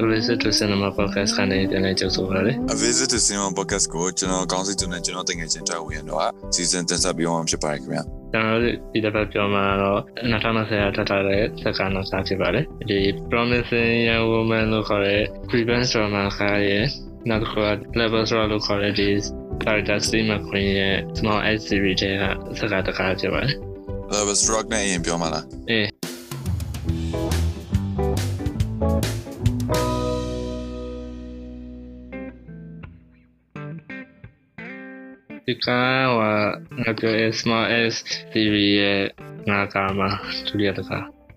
[0.00, 6.20] A Visit to Cinema Podcast ကနေပြန်လည်ကြိုဆိုပါရစေ A Visit to Cinema Podcast ကိုကျွန်တော်ကောင်းစီတူနဲ့ကျွန်တော်တင်ငယ်ချင်းတွေ့ဝင်ရတော့
[6.54, 8.02] စီစဉ်တင်ဆက်ပြီးအောင်ဖြစ်ပါတယ်ခင်ဗျာ
[8.32, 10.00] ကျွန်တော်တို့ဒီတစ်ပတ်ပြောမှာတော့
[10.32, 13.00] 2020ထပ်ထားတဲ့စကားနောက်စားဖြစ်ပါတယ်ဒီ
[13.30, 16.84] Promising Young Woman လို့ခေါ်တဲ့ Prevent Drama ခါရဲ့
[17.28, 17.68] နောက်တစ်ခါ
[18.00, 19.08] Level ဆိုလို့ခေါ်တဲ့ဒီ
[19.64, 22.14] Character Steve McQueen ရဲ့ Small X Series တဲ့
[22.58, 23.54] စကားတစ်ခါဖြစ်ပါတယ်
[24.12, 25.99] Love Struck နဲ့အရင်ပြောမှာလားအေး
[35.49, 35.81] ဒီကဟို
[36.81, 37.95] ငါပြော small s
[38.31, 39.01] theory ရဲ့
[39.49, 40.09] ငါကမှာ
[40.47, 40.91] သူရတက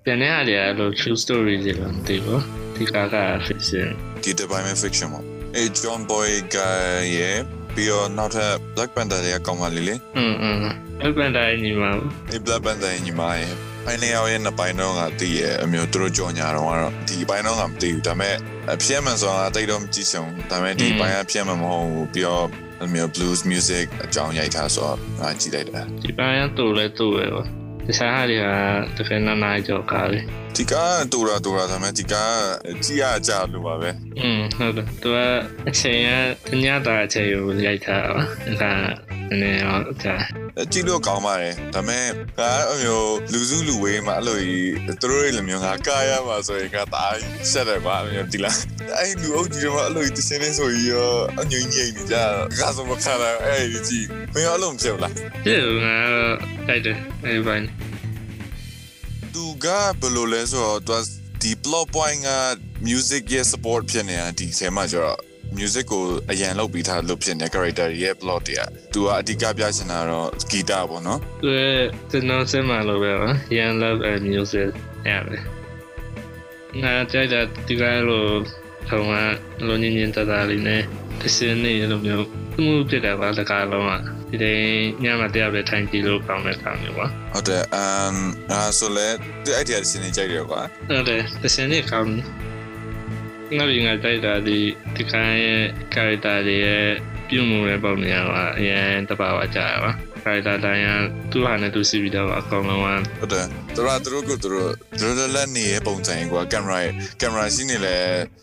[0.04, 2.42] ပြန်နေရတယ်အဲ့လို true story တွေတော့မသိဘူး
[2.76, 3.88] ဒီကက fiction
[4.22, 5.24] ဒီ Divine Fiction ပေါ့
[5.56, 6.68] အဲ John Boyega
[7.16, 7.36] ရဲ့
[7.74, 10.56] ပြီးတော့နောက်ထပ် Black Panther ရဲ့ကောင်းပါလေလေ อืมอืม
[11.02, 11.82] အဲ့ပန်တိုင်းညီမ
[12.30, 13.52] ဒီ Black Panther ရဲ့ညီမရဲ့
[13.86, 18.34] အဲ့နေရာရဲ့နှစ်ပိုင်းတော့ငါတည်ရဲ့အမျိုးသူတို့ကြော်ညာတော့ကတော့ဒီပိုင်းတော့ငါမတည်ဘူးဒါပေမဲ့
[18.72, 22.46] အပြည့်မှန်ဆိုတာတိတ်တော့မကြည့်ချင်ဘူးဒါပေမဲ့ဒီပိုင်းအပြည့်မှန်မဟုတ်ဘူးပြီးတော့
[22.85, 27.47] အမျိုး blues music အကြောင်းရိုက်ထားဆိုတော့ငါကြည့်လိုက်တယ်ဒီပိုင်းကတူလဲတူပဲပေါ့
[27.87, 28.45] တခြားဟာတွေက
[28.97, 30.19] တကယ်နာနာကြောက်ကားလေ
[30.55, 30.73] ဒီက
[31.11, 32.15] တူတာတူတာဒါပေမဲ့ဒီက
[32.83, 33.89] ကြည့်ရကြလို့ပါပဲ
[34.19, 35.17] อืมဟုတ်တယ်သူက
[35.69, 36.01] အချိန်
[36.49, 38.21] ကညတာအချိန်ကိုရိုက်ထားတာပါ
[38.61, 38.71] ဒါ
[39.29, 42.05] ကနည်းနည်းတော့ ကြာကြည့်လို့ကောင်းပါတယ်ဒါပေမဲ့
[42.39, 47.15] ကအမျိုးလူစုလူဝေးမှာအဲ့လိုကြီးသူတို့ရဲ့လူမျိုးကကာရမှာဆိုရင်ကတား
[47.51, 48.57] ဆက်တယ်ကွာအမျိုးဒီလား
[48.99, 52.15] အဲ့လူအုပ်ကြီးတွေမှာအဲ့လိုကြီးတစင်းနေဆိုရင်ရောအငြိမ့်ငြိမ့်နေကြ
[52.59, 55.95] ကဆိုမခါတော့အဲ့ဒီကြီးမင်းအဲ့လိုမဖြစ်ဘူးလားဒီကငါ
[56.67, 57.65] တိုက်တယ်အဲ့ဒီပိုင်း
[59.33, 59.67] သူက
[59.99, 60.97] ဘယ်လိုလဲဆိုတော့သူ
[61.41, 62.29] ဒီ plot point က
[62.87, 68.61] music ရဲ့ support ဖြစ်နေတာဒီဆယ်မှာကျတော့ music ကိုအရန်လုပ်ပြီးသားလုပ်ဖြစ်နေ character ရဲ့ plot တွေက
[68.93, 74.69] သူကအဓိကပြချင်တာတော့ဂီတပေါ့နော်သူရဲ့ကျွန်တော်စင်မလို့ပဲပါ Young Love and Music
[75.09, 75.41] ရတယ်
[76.83, 78.25] ငါကြိုက်တာဒီကလို
[78.89, 79.13] ထုံးက
[79.67, 80.81] လိုညင်ညင်တတလေးနဲ့
[81.21, 82.27] တစင်းနေလိုမျိုး
[82.65, 83.91] မှုဖြစ်တယ်ပါတကားလုံးက
[84.29, 84.65] ဒီတိုင်း
[85.03, 88.15] ညမှာတရားပဲထိုင်ကြည့်လို့ကောင်းတဲ့ကောင်မျိုးပါဟုတ်တယ်အမ်
[88.51, 89.07] အဲဆိုလဲ
[89.43, 92.09] ဒီ idea စနေကြိုက်တယ်ကွာဟုတ်တယ်တစင်းနေကောင်း
[93.57, 94.59] ငါပြီးငါကြိုက်တာဒီ
[94.95, 96.87] ဒီကိုင်းရဲ့ character တွေရဲ့
[97.29, 98.27] ပြုမှုရဲ့ပုံစံက
[98.59, 99.91] အရင်တဘာဝကြရပါ
[100.23, 100.89] character တိုင်းက
[101.31, 102.85] သူ့ဟာနဲ့သူစီပြီးတော့အကောင်လုံးက
[103.19, 106.79] ဟုတ်တယ်သူတို့သူတို့ကသူတို့သူတို့လက်နေရဲ့ပုံစံကွာကင်မရာ
[107.21, 107.95] ကင်မရာရှိနေလဲ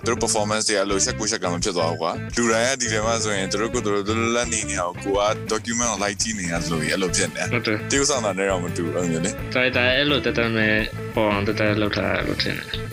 [0.06, 10.75] သူတို့ performance တွေအလိုချက်ကိုချက်ကမဖြစ်သွားဘူးကွာလူတိုင်းကဒီထဲမှာဆိုရင်သူတို့ကသူတို့လက်နေနေအောင်ကိုက document ကိုလိုက်ကြည့်နေရဆိုရင်အဲ့လိုဖြစ်နေဟုတ်တယ်တေးဥဆောင်တာနဲ့တော့မတူဘူးအဲ့လိုလေ character အဲ့လိုတက်တက်မဲ့
[11.15, 12.90] ပေါ်အောင်တက်တက်လောက်ထားလို့ထင်တယ်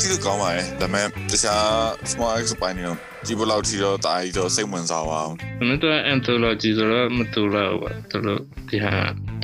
[0.00, 1.64] ကြည့်လို့ကောင်းပါရဲ့ဒါပေမဲ့တခြား
[2.12, 5.34] small x ပိုင်းတွေတော့ကြည့်ဖို့လောက်ထီတော့တာကြီးတော့စိတ်ဝင်စားပါအောင်။
[5.68, 8.94] မင်းတို့ anthology ဆိုတော့မတူတော့ဘူး။သူတို့ဒီဟာ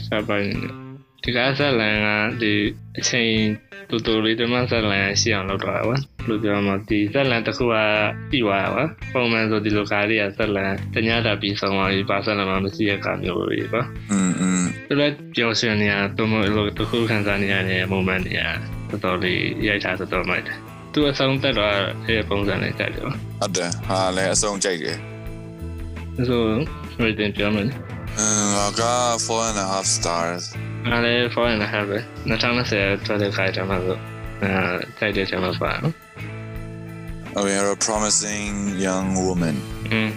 [0.06, 0.83] စပိုင်း
[1.23, 2.07] ဒီကစားလန်က
[2.41, 2.51] ဒီ
[2.97, 3.31] အချိန်
[3.89, 5.95] တူတူလေးတမဆက်လန်ရှိအောင်လုပ်တော့တာပါ။
[6.27, 7.75] လို့ပြောမှဒီဆက်လန်တစ်ခုက
[8.29, 8.83] ပြီးသွားတာပါ။
[9.13, 18.41] ပုံမှန်ဆိုဒီလိုကားတွေကဆက်လန်တ냐တာပြီးဆုံးသွားပြီပါဆက်လန်မှမရှိတဲ့ကားမျိုးတွေပါ อืมอืม ။သူလည်းပြောစင်နေရတော့မလို့တစ်ခုခံစားနေရတဲ့ moment တွေ
[18.89, 20.57] ကတော်တော်လေးရိုက်ထားတော်တော်မိုက်တယ်။
[20.93, 21.73] သူအဆုံးသက်တော့
[22.07, 27.67] အဲ့ပုံစံနဲ့ကြိုက်တယ်ပါ ဟုတ်တယ်ဟာလည်းအဆုံးကြိုက်တယ် ။ဆိုတော့ဒီတင်ပြောမယ်
[28.17, 28.83] အင်းငါက
[29.25, 30.43] 4 and a half stars
[30.90, 33.96] အားလည်း four and a half ပဲ2020ထွက်တဲ့ခိုင်တယ်မှာဆို
[34.42, 34.50] အဲ
[34.98, 35.94] တိုက်တဲ့ချက်မှာပါနော်
[37.36, 38.52] Oh, you're a promising
[38.86, 39.56] young woman.
[39.92, 40.08] อืม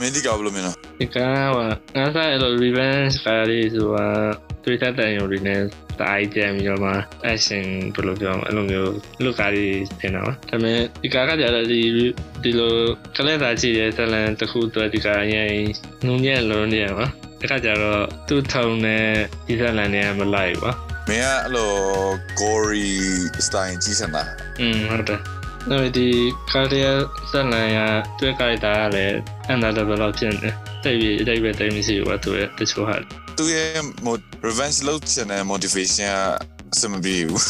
[0.00, 1.18] မင်းဒီကဘယ်လိုမြင်လဲဒီက
[1.96, 4.06] ငါစားအဲ့လို revenge ကားလေးဆိုတာ
[4.64, 5.60] တွေ့တဲ့တန်ရုံတွေနဲ့
[6.00, 6.92] တိုင်းကြံပြီးတော့မှ
[7.32, 7.64] action
[7.94, 8.92] ဘယ်လိုပြောမလဲအဲ့လိုမျိုး
[9.24, 11.80] လူကားလေးတင်တော့ဒါပေမဲ့ဒီကားကကြတော့ဒီ
[12.42, 12.74] ဒီလို
[13.16, 15.52] ကလေးသားကြည့်တဲ့ဇလန်တစ်ခုတော့ဒီကားရင်
[16.06, 17.06] နုံညံ့လုံးနေရပါ
[17.40, 19.06] တခါကျတော့သူ့ထုံနဲ့
[19.46, 20.72] ဒီဇလန်နဲ့မလိုက်ပါ
[21.08, 21.72] မင်းကအဲ့လို
[22.40, 22.90] gory
[23.46, 24.22] style ကြီးစံတာ
[24.60, 25.20] อืมဟုတ်တယ်။
[25.68, 26.08] ဒါပေမဲ့ဒီ
[26.52, 26.92] ကာရီယာ
[27.30, 27.78] ဇက်လန်ရ
[28.18, 29.16] တွေ့ကြိုက်တာကလည်း
[29.48, 30.50] အန်ဒါဒဘလောက်ဖြစ်နေ။
[30.84, 32.96] တိတ်ပြီးတိတ်ပဲတိတ်မရှိဘူးကသူရဲ့တချို့ဟာ
[33.38, 36.16] သူရဲ့ mo- revenge လုပ်ချင်တဲ့ motivation က
[36.74, 37.42] အစမပြေဘူး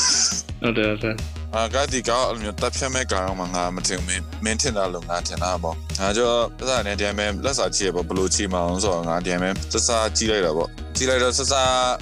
[0.62, 1.16] ဟုတ်တယ်ဟုတ်တယ်
[1.54, 11.54] အာကဒီကောအဲ့လိုမျိုးတပ်ဖြတ်မဲ့ကောင်မှငါမထင်မင်းမင်းထင်တာလို့ငါထင်တာပေါ့ငါကြောပတ်စံနဲ့တည်းမဲ့လက်စာကြည့်ရပေါ့ဘလို့ကြည့်မအောင်ဆိုတော့ငါတည်းမဲ့စစကြည့်လိုက်တာပေါ့ကြည့်လိုက်တော့စစ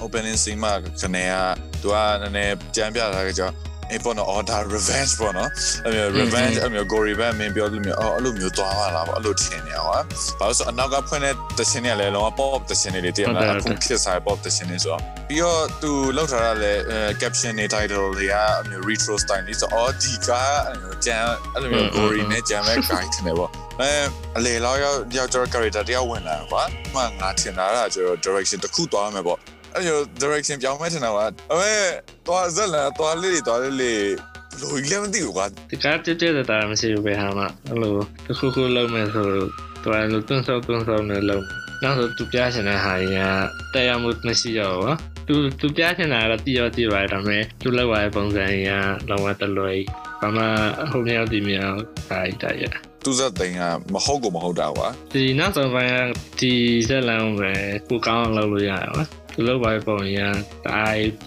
[0.03, 1.33] opening scene မှာကနေက
[1.81, 3.49] သူကနည်းနည်းကြမ်းပြထားကြကြော
[3.91, 5.49] အေးပေါ်တော့ order revenge ပေါ့နော်
[5.85, 9.99] အဲ့မျိုး revenge အဲ့မျိုး gory ဘက်မင်းပြောလို့မျိုးအော်အဲ့လိုမျိုးသွားပါလားပေါ့အဲ့လိုထင်နေအောင်ဟာ
[10.39, 16.79] ဘာလို့ဆိုအနောက်ကဖွင့်တဲ့တခြင်းတွေလည်းလောက pop တခြင်းတွေတည်းမလားအခုခေတ်စား pop တခြင်းတွေဆိုတော့ပြီးတော့သူလောက်ထားတာလည်း
[17.21, 20.29] caption တွေ title တွေကအဲ့မျိုး retro style လေးဆိုအော်ဒီက
[20.67, 23.51] အဲ့မျိုးကြမ်းအဲ့လိုမျိုး gory နဲ့ကြမ်းမဲ့ guide နေပေါ့
[23.81, 23.91] အဲ
[24.37, 26.63] အလေလောက်ရောက်ရောက်ကျတော့ character တယောက်ဝင်လာကွာ
[26.93, 29.39] မှငါထင်တာကကျတော့ direction တစ်ခုသွားမယ်ပေါ့
[29.77, 31.73] အဲ့လို direction ပြောင်းမဲ့ထင်တာကွာအမေ
[32.27, 34.01] သွားဇက်လာသွားလေးတွေသွားလေးလေး
[34.59, 37.39] ဘလို့ကြီးလည်းမသိဘူးကွာဒီကားတက်တက်တာမရှိဘူးပဲဟာမ
[37.69, 37.95] အဲ့လို
[38.25, 39.49] တစ်ခုခုလုံးမယ်ဆိုတော့
[39.83, 41.45] တော်ရလို့တွန်းဆောက်တွန်းဆောက်နေလုံး
[41.83, 44.97] နောက်ဆိုသူပြချင်တဲ့ဟာကြီးကတရားမှုမရှိတော့ဘူး
[45.27, 48.71] သူသူပြချင်တာကတော့တည်ရောတည်ပါတယ်ဒါပေမဲ့သူလောက်ရတဲ့ပုံစံကြီးက
[49.09, 49.79] လောကတလွယ်
[50.21, 50.43] ဘာမှ
[50.91, 52.63] ဟိုမြောက်ဒီမြောက်ဒါကြီးတရ
[53.03, 53.61] သူဇက်သိန်းက
[53.93, 55.95] မဟုတ်ကိုမဟုတ်တာကွာဒီနောက်ဆုံးပိုင်းက
[56.39, 56.53] ဒီ
[56.87, 57.51] ဇက်လန်ပဲ
[57.89, 59.05] ကိုကောင်းအောင်လုပ်လို့ရအောင်
[59.37, 60.19] သူလောက်ပါပုံရ
[60.65, 60.81] ဒါ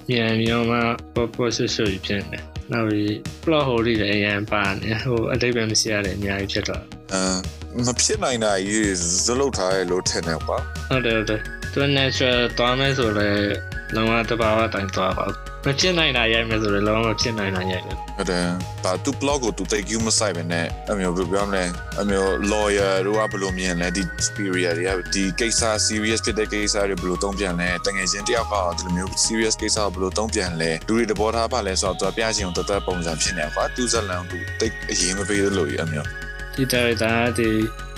[0.09, 0.79] ပြန်ပြောမှ
[1.15, 2.39] ပေါ်ပေါ်ဆွဆွဖြစ်နေ
[2.73, 3.11] နောက်ပြီး
[3.43, 7.39] plot hole တွေလည်းအရင်ပါနေဟိုအတိတ်ပဲမရှိရတဲ့အများကြီးဖြစ်တော့အမ်
[7.87, 10.59] မဖြစ်နိုင်တာကြီးဇလုတ်ထားရလို့ထင်တယ်ကွာ
[10.89, 11.41] ဟုတ်တယ်ဟုတ်တယ်
[11.73, 13.55] သူ natural သွားမယ်ဆိုလည်း
[13.95, 15.27] လုံးဝတဘာဝတိုင်းသွားပါ
[15.67, 18.47] မဖြစ်နိုင်တာရိုက်မယ်ဆိုလည်းလုံးဝမဖြစ်နိုင်တာရိုက်တယ်ဟုတ်တယ်
[18.85, 21.65] ဘာသူ blog ကိုသူတိတ်ကူးမဆိုင်ပဲနဲ့အမျိုးဘယ်လိုပြောမလဲ
[22.01, 36.09] အမျိုး lawyer တို့ကဘယ်လိုမြင်လဲဒီ superior တွေကဒီကိစ္စ serious ဖြစ်တဲ့ကိစ္စတွေဘယ်လိုတုံးပြန်လဲတကယ်ချင်းတယောက်ကဒီလိုမျိုး serious ကိစ္စကိုဘယ်လိုတုံးပြန်လဲလူတွေတဘောထားပါလဲဆိုတော့သူပြချင်အောင်တသက်ပုံစံဖြစ်နေကွာသူဇက်လန်သူတိတ်အရင်မပေးလို့အမျိုး
[36.55, 37.51] ဒီ director ကဒီ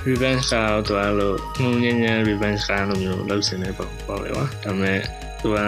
[0.09, 5.01] revenge ကတော့သူကလို့ငုံညင်ညင် revenge ကလိုမျိုးလုပ်စင်နေပုံပေါ့လေကွာဒါပေမဲ့
[5.43, 5.59] သူက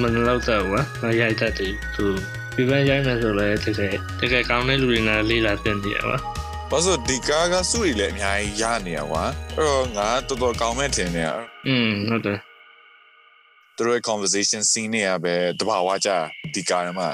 [0.00, 0.70] မလောက်တော့ဘူး
[1.00, 2.04] ကွာရိုက်တတ်တယ်သူ
[2.56, 6.16] revenge ရိုက်မယ်ဆိုလည်းတကယ်တကယ်ကောင်းတဲ့လူတွေနဲ့လေးလာတင်တယ်ကွာ
[6.70, 9.24] ဘာလို့ဒီကားကစုရီလည်းအများကြီးရနေရကွာ
[9.56, 11.30] အဲ့တော့ငါတော်တော်ကောင်းမဲ့ထင်တယ်
[11.68, 12.38] อืมဟုတ်တယ်
[13.76, 16.10] သူတို့ရဲ့ conversation scene တွေကပဲတဘာဝကြ
[16.54, 17.08] ဒီကားထဲမှာ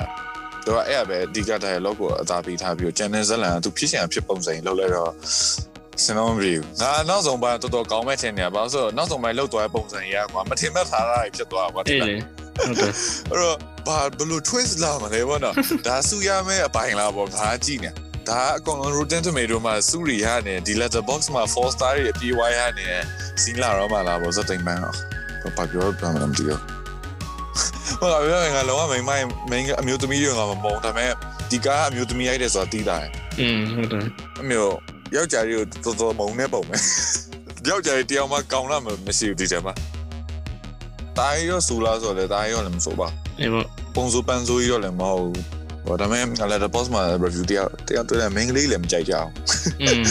[0.65, 5.13] သူကအဲ့ရပဲဒီကား dialogue ကိုအသာပေးထားပြီးတော့ channel ဇလန်ကသူဖြစ်ရှင်ဖြစ်ပုံစံလောက်လဲတော့
[6.05, 12.17] စနုံးရီငါနောက်ဆုံးပိုင်းတော်တော်ကောင်းမဲ့ထင်နေရပါဆိုတော့နောက်ဆုံးပိုင်းလောက်သွားတဲ့ပုံစံကြီးကွာမထင်မဲ့ထားတာဖြစ်သွားပါအေးတဲ့လေ
[12.57, 12.93] ဟုတ်တယ်
[13.31, 13.57] အဲ့တော့
[13.87, 15.55] ဘာဘလို့ twist လာမလဲဘောနော်
[15.87, 17.91] ဒါစုရမယ့်အပိုင်းလားပေါ့ငါကြည့်နေ
[18.29, 22.87] ဒါအကောင် Rotten Tomato မှာစုရီရနေဒီ letterbox မှာ4 star ရဲ့အပြေးဝိုင်းရနေ
[23.43, 24.81] စီးလာတော့မှလာပေါ့ဇက်တိမ်ပန်း
[25.57, 26.61] ဘာပြောပြမလဲမသိဘူး
[28.01, 31.13] ဟိုကပြောရင်ငါလုံးဝမိန်မိုင်းမိန်အမျိုးသမီးတွေကမမုန်းဒါပေမဲ့
[31.51, 32.97] ဒီကားအမျိုးသမီးရိုက်တယ်ဆိုတာတီးတာ
[33.41, 34.05] อืมဟုတ်တယ်
[34.43, 34.75] အမျိုး
[35.15, 36.77] ယောက်ျားလေးကိုတော်တော်မုန်းနေပုံပဲ
[37.69, 39.75] ယောက်ျားလေးတယောက်မှကောင်းလာမရှိဘူးဒီထဲမှာ
[41.19, 43.09] တားရောဆူလာဆိုလေတားရောလည်းမဆိုပါ
[43.41, 45.45] အေးပေါ့ပုံစံပန်းစိုးရောလည်းမဟုတ်ဘူး
[45.87, 49.31] ဟောဒါပေမဲ့ letterbox မှာ review တယောက်တယောက်တွေ့တဲ့ main ကလေးလည်းမကြိုက်ကြအောင်
[49.83, 50.03] อืม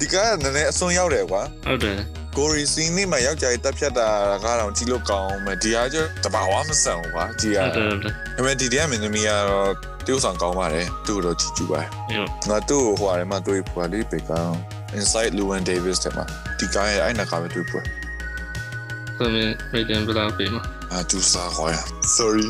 [0.00, 1.96] ဒီကားကနည်းနည်းအစွန်းရောက်တယ်ကွာဟုတ်တယ်
[2.36, 4.08] ကိုရီစီနီမှာယောက်ျားကြီးတက်ဖြတ်တာ
[4.44, 9.70] ကတော့ကြည့်လို့ကောင်းမယ်ဒီဟာကျတဘာဝမဆန်ဘူးကွာကြည့်ရဟုတ်တယ်ဟုတ်တယ်ဒါပေမဲ့ဒီတည်းမင်းသမီးကတော့
[10.10, 11.80] တိုးဆောင်ကောင်းပါတယ်သူ့ကိုတော့ကြည့်ကြည့်ပါ
[12.10, 14.52] အေးပေါ့ငါသူ့ကိုဟိုအရမှာတွေ့ဖွာလေးပေကောင်
[14.98, 16.24] inside Llewyn Davis တဲ့မှာ
[16.58, 17.80] ဒီကားရဲ့အဲ့နကားပဲတွေ့ဖွာ
[19.16, 20.62] ဆိုရင် rating ဘယ်လောက်ပေးမလဲ
[20.92, 21.76] အာသူစားခေါ်ရ
[22.16, 22.48] sorry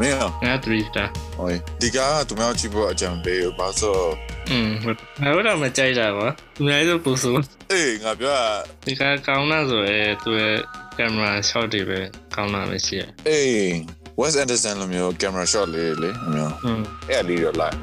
[0.00, 0.26] မင်းငါ
[0.64, 1.48] 3 star ဟို
[1.82, 4.04] ဒီကားကသူများကြည့်ဖို့အကြံပေးဘာလို့
[4.50, 7.34] อืมဟုတ်ငါတို့မကြိုက်တာကွာသူများတို့ပူဆို
[7.72, 8.46] အေးငါပြောတာ
[8.84, 10.56] ဒီကကောင်းတာဆိုရဲသူရဲ့
[10.96, 12.00] camera shot တွေပဲ
[12.34, 16.80] ကောင်းတာပဲရှိရအေး Wes Anderson လိုမျိုး camera shot လေးလေအမျိုးอืม
[17.10, 17.76] အဲ့လေးတော့လိုက်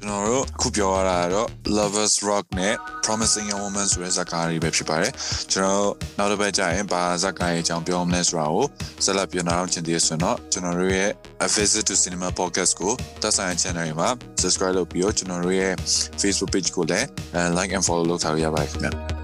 [0.00, 2.74] ကျွန်တော်တို့အခုပြောရတာကတော့ Lovers Rock နဲ့
[3.04, 5.12] Promising Young Woman ဆိုတဲ့ဇာတ်ကားတွေပဲဖြစ်ပါတယ်
[5.52, 8.66] ကျွန်တော်တို့နောက်တစ်ပတ်ကျရင်ဘာဇာတ်ကားရဲ့အကြောင်းပြောမလဲဆိုတာကို
[9.04, 11.10] ဆက်လက်ပြောနာအောင်ချင်သေးရဆိုတော့ကျွန်တော်တို့ရဲ့
[11.44, 12.92] A Visit to Cinema Podcast ကို
[13.22, 14.08] တက်ဆိုင် channel တွေမှာ
[14.40, 15.72] subscribe လုပ်ပြီးတော့ကျွန်တော်တို့ရဲ့
[16.20, 17.06] Facebook page ကိုလည်း
[17.56, 19.17] like and follow လုပ်ထားလို့ရပါတယ်ခင်ဗျာ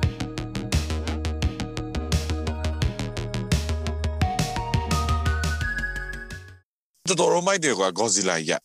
[7.18, 8.52] တော်တော်မိုက်တယ်ကွာ Godzilla ရ